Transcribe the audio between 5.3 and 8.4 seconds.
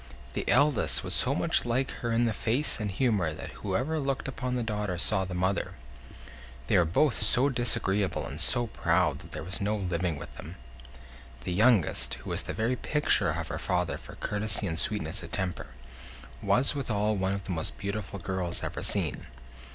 mother. They were both so disagreeable